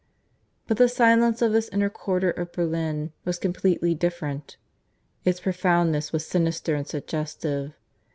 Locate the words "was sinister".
6.11-6.73